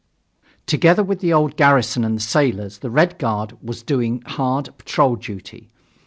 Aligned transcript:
Together 0.65 1.03
with 1.03 1.19
the 1.19 1.31
old 1.31 1.55
garrison 1.55 2.03
and 2.03 2.17
the 2.17 2.23
sailors, 2.23 2.79
the 2.79 2.89
Red 2.89 3.19
Guard 3.19 3.55
was 3.61 3.83
doing 3.83 4.23
hard 4.25 4.67
patrol 4.79 5.15
duty. 5.15 5.69